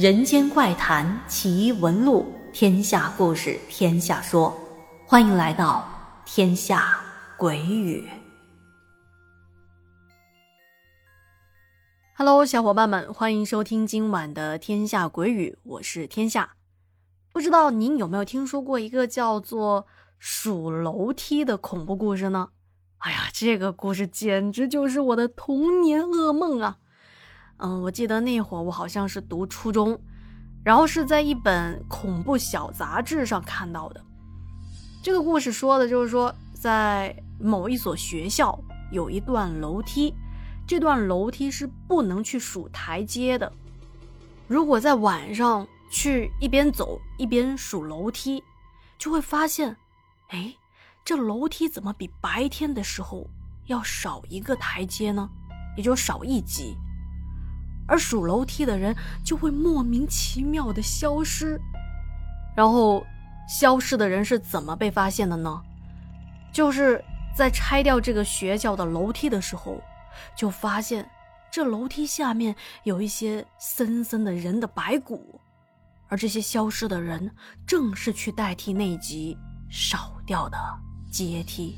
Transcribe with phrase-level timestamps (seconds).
[0.00, 2.24] 人间怪谈奇闻录，
[2.54, 4.58] 天下故事天下说，
[5.04, 5.86] 欢迎来到
[6.24, 6.98] 天下
[7.36, 8.08] 鬼语。
[12.16, 16.54] Hello，小伙伴们，欢迎收听今晚的天下鬼语，我是天下。
[17.30, 19.86] 不知道您有没有听说过一个叫做
[20.18, 22.48] 数楼梯的恐怖故事呢？
[23.00, 26.78] 哎呀，这个故事简直就是我的童年噩梦啊！
[27.62, 30.00] 嗯，我记得那会儿我好像是读初中，
[30.64, 34.02] 然后是在一本恐怖小杂志上看到的。
[35.02, 38.58] 这个故事说的就是说，在某一所学校
[38.90, 40.14] 有一段楼梯，
[40.66, 43.52] 这段楼梯是不能去数台阶的。
[44.46, 48.42] 如果在晚上去一边走一边数楼梯，
[48.98, 49.76] 就会发现，
[50.28, 50.54] 哎，
[51.04, 53.28] 这楼梯怎么比白天的时候
[53.66, 55.28] 要少一个台阶呢？
[55.76, 56.74] 也就少一级。
[57.90, 61.60] 而数楼梯的人就会莫名其妙的消失，
[62.56, 63.04] 然后
[63.48, 65.60] 消失的人是怎么被发现的呢？
[66.52, 67.04] 就是
[67.36, 69.82] 在拆掉这个学校的楼梯的时候，
[70.36, 71.10] 就发现
[71.50, 75.40] 这楼梯下面有一些森森的人的白骨，
[76.06, 77.28] 而这些消失的人
[77.66, 79.36] 正是去代替那级
[79.68, 80.56] 少掉的
[81.10, 81.76] 阶梯。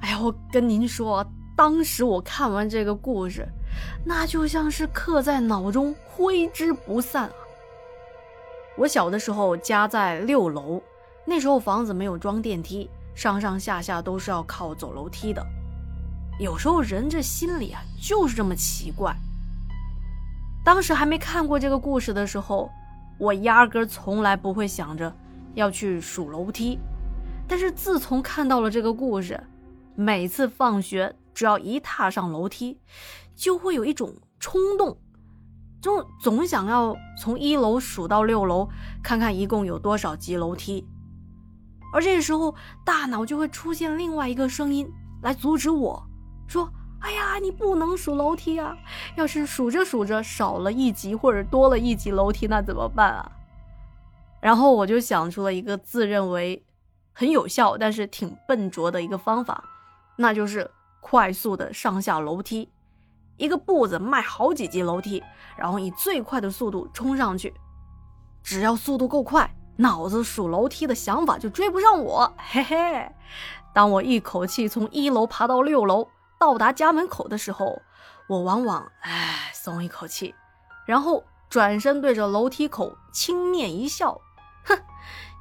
[0.00, 1.24] 哎呀，我跟您说。
[1.54, 3.46] 当时我看完这个故事，
[4.04, 7.34] 那就像是刻在脑中，挥之不散啊！
[8.76, 10.82] 我小的时候家在六楼，
[11.26, 15.44] 那时候房子没有装电梯，上上下下都是要靠走楼梯的。
[16.40, 19.14] 有时候人这心里啊，就是这么奇怪。
[20.64, 22.70] 当时还没看过这个故事的时候，
[23.18, 25.14] 我压根从来不会想着
[25.54, 26.78] 要去数楼梯。
[27.46, 29.38] 但是自从看到了这个故事，
[29.94, 31.14] 每次放学。
[31.34, 32.80] 只要一踏上楼梯，
[33.34, 34.98] 就会有一种冲动，
[35.80, 38.68] 就总想要从一楼数到六楼，
[39.02, 40.86] 看看一共有多少级楼梯。
[41.92, 42.54] 而这个时候，
[42.84, 44.90] 大脑就会出现另外一个声音
[45.22, 46.02] 来阻止我，
[46.46, 48.76] 说：“哎呀，你不能数楼梯啊！
[49.16, 53.32] 要是数着数着少了一级或者多了一级楼梯，那怎么办啊？”
[54.40, 56.64] 然后我就想出了一个自认为
[57.12, 59.64] 很有效，但是挺笨拙的一个方法，
[60.16, 60.70] 那就是。
[61.02, 62.70] 快速的上下楼梯，
[63.36, 65.22] 一个步子迈好几级楼梯，
[65.56, 67.52] 然后以最快的速度冲上去。
[68.42, 72.32] 只要速度够快，脑子数楼梯的想法就追不上我。
[72.38, 73.12] 嘿嘿，
[73.74, 76.08] 当我一口气从一楼爬到六楼，
[76.38, 77.82] 到达家门口的时候，
[78.28, 80.34] 我往往唉松一口气，
[80.86, 84.20] 然后转身对着楼梯口轻蔑一笑，
[84.64, 84.78] 哼，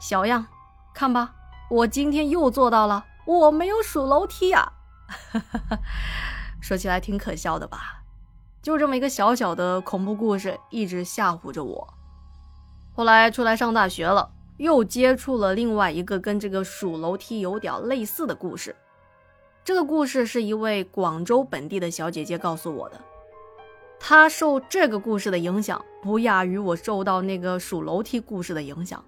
[0.00, 0.46] 小样，
[0.94, 1.34] 看吧，
[1.70, 4.72] 我今天又做到了，我没有数楼梯呀。
[6.60, 8.02] 说起来挺可笑的吧？
[8.62, 11.94] 就这么一个小小的恐怖故事，一直吓唬着我。
[12.92, 18.76] 后来出来上大学了，又接触了另外一个跟这个数楼梯有点类似的故事。
[19.64, 23.00] 这个故事是一位广州本地的小姐姐告诉我的。
[23.98, 29.02] 她受这个故事的影响，不亚于我受到那个数楼梯故事的影响。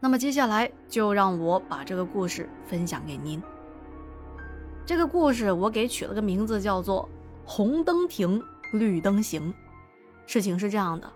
[0.00, 3.42] 那么接下来就让我把这个故事分享给您。
[4.90, 7.08] 这个故事我给取了个名字，叫做
[7.46, 8.42] “红灯停，
[8.72, 9.54] 绿灯行”。
[10.26, 11.08] 事情是这样的，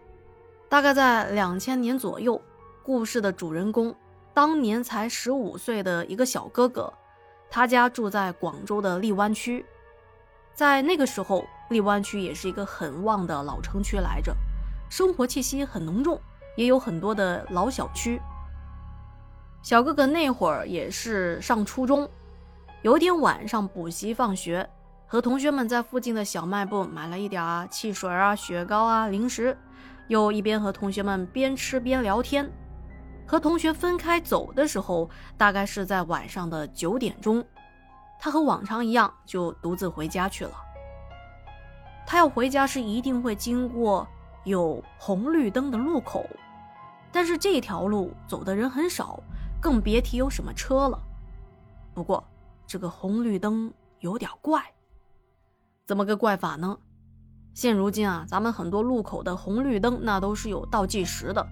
[0.69, 2.41] 大概在两千年左右，
[2.85, 3.93] 故事的主人公
[4.33, 6.93] 当年才十五岁的一个小哥哥，
[7.51, 9.67] 他家住在广州的荔湾区。
[10.53, 14.33] 在那个时候，荔湾区也是一个很旺的老城区来着，
[14.89, 16.17] 生活气息很浓重，
[16.57, 18.23] 也有很多的老小区。
[19.63, 22.09] 小哥哥那会儿也是上初中。
[22.85, 24.69] 有一天晚上补习放学，
[25.07, 29.57] 和同学们在附近的小卖部买了一点啊汽水啊、雪糕啊、零食，
[30.09, 32.47] 又一边和同学们边吃边聊天。
[33.27, 35.09] 和同学分开走的时候，
[35.39, 37.43] 大概是在晚上的九点钟，
[38.21, 40.53] 他和往常一样就独自回家去了。
[42.07, 44.07] 他要回家是一定会经过
[44.45, 46.29] 有红绿灯的路口，
[47.11, 49.19] 但是这条路走的人很少，
[49.59, 51.01] 更别提有什么车了。
[51.95, 52.23] 不过。
[52.67, 54.63] 这个红绿灯有点怪，
[55.87, 56.79] 怎么个怪法呢？
[57.53, 61.47] 现如今啊，咱们很多路口的红绿灯那都是有倒计时的，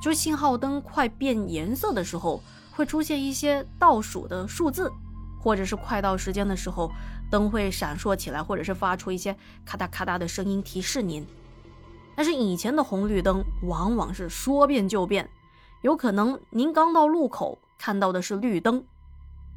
[0.00, 2.40] 就信号灯快变颜色的时候，
[2.74, 4.90] 会出现一些倒数的数字，
[5.40, 6.90] 或者是快到时间的时候，
[7.30, 9.36] 灯会闪烁起来，或者是发出一些
[9.66, 11.26] 咔嗒咔嗒的声音提示您。
[12.14, 15.28] 但是以前的红绿灯往往是说变就变，
[15.82, 18.84] 有可能您刚到路口看到的是绿灯。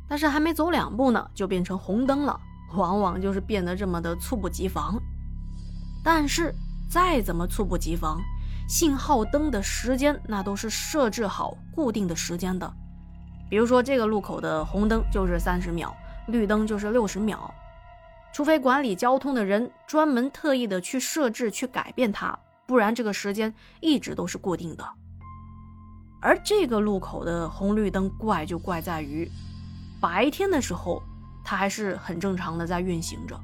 [0.08, 2.40] 但是还没走两步呢，就变成红灯了，
[2.76, 5.02] 往往就是变得这么的猝不及防。
[6.04, 6.54] 但是
[6.90, 8.22] 再怎么猝不及防，
[8.68, 12.72] 信号灯的时间那都是设置好固定的时间的。
[13.50, 15.96] 比如说，这个路口的红灯就是三十秒，
[16.28, 17.54] 绿灯就是六十秒。
[18.34, 22.38] 除非管理交通的人专门特意的去设置、去改变它，
[22.68, 24.86] 不然这个时间一直都是固定的。
[26.22, 29.32] 而这个路口的红绿灯怪就怪在于，
[30.00, 31.02] 白天的时候
[31.44, 33.40] 它还是很正常的在运行着，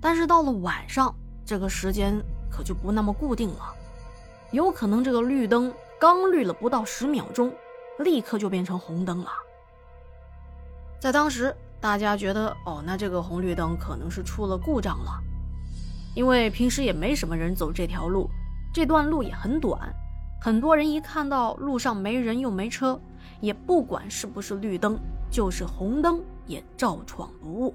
[0.00, 1.14] 但是到了晚上，
[1.44, 2.20] 这个时间
[2.50, 3.74] 可就不那么固定了，
[4.52, 7.52] 有可能这个绿灯刚绿了不到十秒钟，
[8.00, 9.30] 立刻就变成红灯了。
[11.00, 11.54] 在当时。
[11.78, 15.22] 大家觉得哦，那这个红绿灯可能是出了故障了，
[16.16, 18.28] 因为平时也没什么人走这条路，
[18.72, 19.78] 这段路也很短，
[20.40, 22.98] 很多人一看到路上没人又没车，
[23.40, 24.98] 也不管是不是绿灯，
[25.30, 27.74] 就是红灯也照闯不误。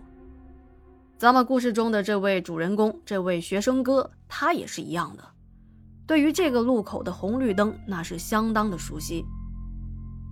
[1.18, 5.24] 咱们故事中的这位主人公，这位学生哥，他也是一样的，
[6.08, 9.26] 对于这个路口的红绿灯那是相当的熟悉。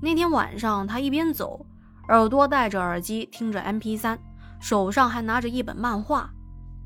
[0.01, 1.65] 那天晚上，他一边走。
[2.07, 4.17] 耳朵戴着耳机，听着 MP3，
[4.59, 6.27] 手上还拿着一本漫画，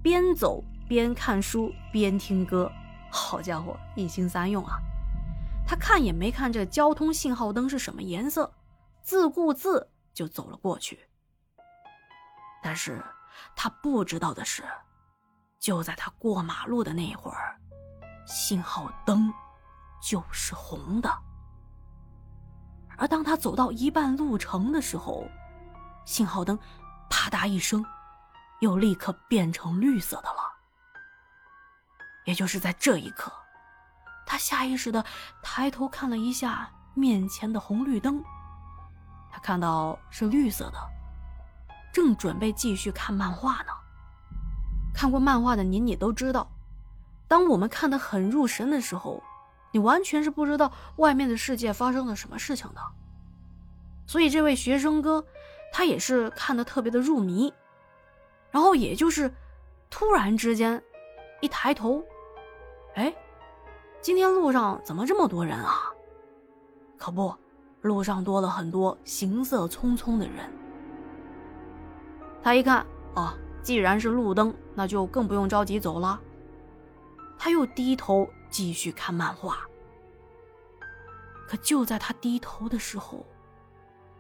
[0.02, 2.70] 边走边看书边听歌。
[3.10, 4.76] 好家伙，一心三用啊！
[5.66, 8.52] 他看也没看这交通信号灯是什么颜色，
[9.02, 11.07] 自顾自就走了过去。
[12.62, 13.04] 但是
[13.56, 14.63] 他不知道的是，
[15.60, 17.60] 就在他过马路的那一会儿，
[18.25, 19.33] 信号灯
[20.01, 21.10] 就是红的。
[22.98, 25.27] 而当他走到一半路程的时候，
[26.06, 26.57] 信号灯
[27.10, 27.83] “啪嗒”一声，
[28.62, 30.54] 又立刻变成绿色的了。
[32.25, 33.33] 也就是在这一刻，
[34.25, 35.04] 他下意识的
[35.42, 38.24] 抬头看了一下面前的红绿灯，
[39.34, 40.78] 他看到是绿色的，
[41.92, 43.74] 正准备继续看漫画呢。
[44.94, 46.48] 看过漫画的您也都知道，
[47.28, 49.22] 当我们看得很入神的时候。
[49.76, 52.82] 你完全是不知道外面的世界发生了什么事情的，
[54.06, 55.26] 所以这位学生哥，
[55.72, 57.52] 他也是看得特别的入迷，
[58.52, 59.34] 然后也就是
[59.90, 60.80] 突然之间
[61.42, 62.04] 一抬头，
[62.94, 63.12] 哎，
[64.00, 65.92] 今天路上怎么这么多人啊？
[66.96, 67.36] 可不，
[67.84, 70.52] 路上多了很多行色匆匆的人。
[72.42, 72.84] 他一看，
[73.14, 73.32] 哦，
[73.62, 76.20] 既然是路灯，那就更不用着急走了。
[77.38, 78.28] 他又低头。
[78.54, 79.62] 继续看漫画，
[81.48, 83.26] 可就在他低头的时候，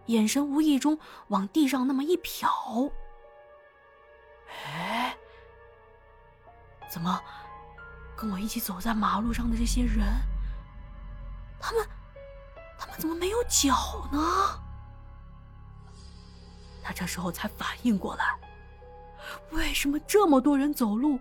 [0.07, 2.91] 眼神无意中往地上那么一瞟，
[4.47, 5.15] 哎，
[6.89, 7.21] 怎么
[8.17, 10.03] 跟我一起走在马路上的这些人，
[11.59, 11.87] 他们
[12.97, 14.19] 怎么没有脚呢？
[16.81, 18.37] 他这时候才反应过来，
[19.51, 21.19] 为什么这么多人走路？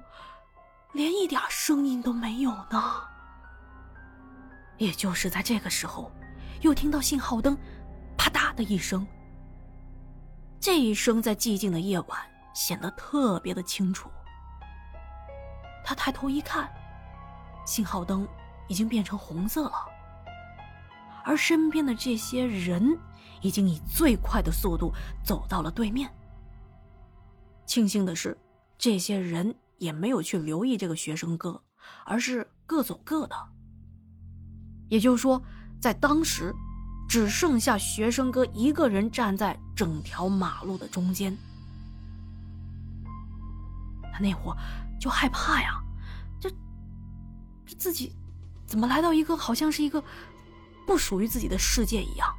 [0.93, 3.03] 连一点声音都没有呢。
[4.77, 6.11] 也就是在这个时候，
[6.61, 7.57] 又听到信号灯
[8.19, 9.07] “啪嗒”的一声。
[10.61, 12.21] 这一声在寂静的夜晚
[12.55, 14.11] 显得特别的清楚。
[15.85, 16.71] 他抬头一看，
[17.65, 18.27] 信号灯
[18.69, 19.87] 已经变成红色了，
[21.25, 22.99] 而身边的这些人
[23.41, 24.93] 已经以最快的速度
[25.25, 26.11] 走到了对面。
[27.67, 28.37] 庆幸的是，
[28.79, 29.55] 这些人。
[29.79, 31.61] 也没有去留意这个学生哥，
[32.05, 33.35] 而是各走各的。
[34.89, 35.43] 也就是说，
[35.81, 36.55] 在当时，
[37.09, 41.37] 只剩下学生哥一个人站在整条马路的中间。
[44.13, 44.57] 他那会儿
[45.01, 45.83] 就害怕呀，
[46.41, 46.49] 这
[47.67, 48.15] 这自己
[48.65, 50.01] 怎么来到一个好像是一个
[50.87, 52.35] 不属于自己的世界一样，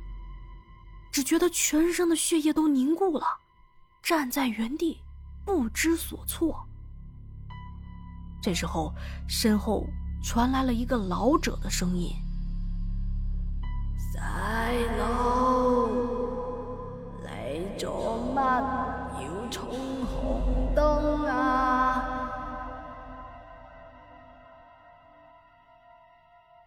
[1.12, 3.26] 只觉得全身的血液都凝固了，
[4.02, 5.02] 站在原地
[5.46, 6.68] 不知所措。
[8.42, 8.94] 这时候，
[9.28, 9.88] 身后
[10.22, 12.14] 传来了一个老者的声音
[13.98, 14.18] ：“细
[14.98, 15.04] 路
[17.24, 18.40] 嚟做乜
[19.22, 22.20] 要冲红灯啊？”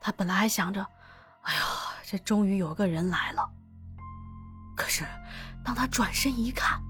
[0.00, 0.86] 他本来还想着
[1.46, 1.60] ：“哎呀，
[2.04, 3.48] 这终于有个人来了。”
[4.76, 5.04] 可是，
[5.64, 6.80] 当他转身一看，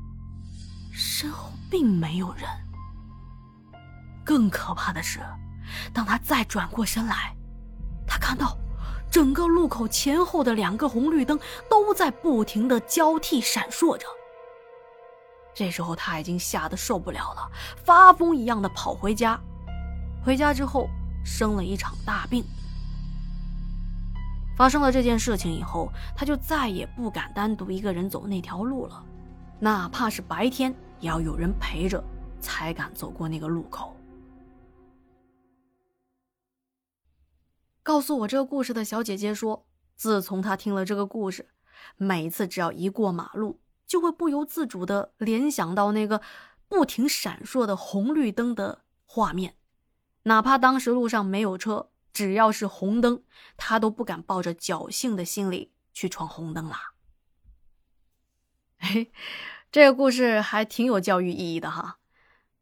[0.92, 2.44] 身后并没有人。
[4.24, 5.20] 更可怕的是，
[5.92, 7.32] 当他再转过身来，
[8.06, 8.58] 他看到
[9.10, 11.38] 整个路口前后的两个红绿灯
[11.70, 14.06] 都在不停的交替闪烁着。
[15.54, 17.50] 这时候他已经吓得受不了了，
[17.84, 19.38] 发疯一样的跑回家。
[20.24, 20.88] 回家之后
[21.24, 22.44] 生了一场大病。
[24.56, 29.04] 发生了这件事情以后，他就再也不敢单独一个人走那条路了，
[29.60, 32.02] 哪怕是白天也要有人陪着，
[32.40, 33.94] 才敢走过那个路口。
[37.82, 41.50] 告诉我这个故事的小姐姐说，自从她听了这个故事，
[41.98, 46.22] 每次只要一过马路，就会不由自主地联想到那个
[46.66, 49.54] 不停闪烁的红绿灯的画面，
[50.22, 53.22] 哪怕当时路上没有车，只要是红灯，
[53.58, 56.94] 他都不敢抱着侥幸的心理去闯红灯啦。
[58.78, 59.12] 嘿，
[59.70, 61.98] 这个故事还挺有教育意义的哈。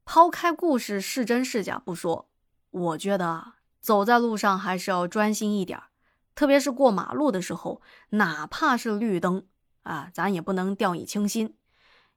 [0.04, 2.28] 抛开故事是真是假不说，
[2.72, 5.80] 我觉得啊，走在路上还是要专心一点
[6.34, 7.80] 特别是过马路的时候，
[8.10, 9.46] 哪怕是绿灯
[9.84, 11.56] 啊，咱也不能掉以轻心，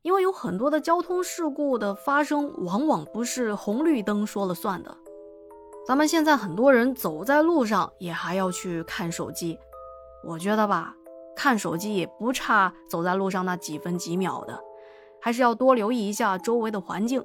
[0.01, 4.97] 因为有很多的交通事故的发生，往往不是红绿灯说了算的。
[5.87, 9.57] 咱们现在很多人走在路上也还要去看手机，
[10.21, 10.93] 我觉得吧，
[11.33, 14.59] 看手机也不差走在路上那几分几秒的，
[15.21, 17.23] 还是要多留意一下周围的环境。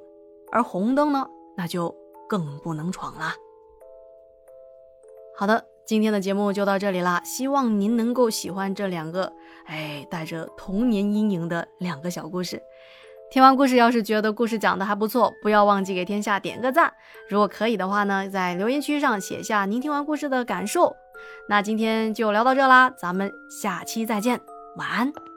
[0.53, 1.27] 而红灯呢，
[1.57, 1.93] 那就
[2.29, 3.35] 更不能闯啦。
[5.37, 9.33] 好的，今天的节目就到这里啦，希望您能够喜欢这两个
[9.65, 12.63] 哎带着童年阴影的两个小故事。
[13.33, 16.93] 听完故事，要是觉得故事讲的还不错，不要忘记给天下点个赞。
[17.31, 20.95] 如果可以的话呢，在留言区上写下您听完故事的感受。
[21.49, 24.39] 那今天就聊到这啦，咱们下期再见，
[24.77, 25.32] 晚安。